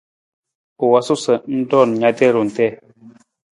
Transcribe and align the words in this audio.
U 0.83 0.85
wosu 0.91 1.15
sa 1.23 1.35
ng 1.57 1.65
roon 1.71 1.89
na 2.01 2.09
tarung 2.17 2.51
tii. 2.55 2.71